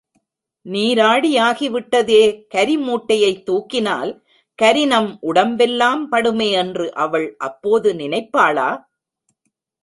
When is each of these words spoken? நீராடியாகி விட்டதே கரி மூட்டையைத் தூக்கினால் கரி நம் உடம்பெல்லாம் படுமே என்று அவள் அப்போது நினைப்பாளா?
நீராடியாகி 0.65 1.67
விட்டதே 1.71 2.21
கரி 2.47 2.77
மூட்டையைத் 2.77 3.43
தூக்கினால் 3.49 4.11
கரி 4.59 4.85
நம் 4.85 5.11
உடம்பெல்லாம் 5.21 6.11
படுமே 6.11 6.49
என்று 6.55 6.87
அவள் 6.97 7.27
அப்போது 7.39 7.91
நினைப்பாளா? 7.93 8.69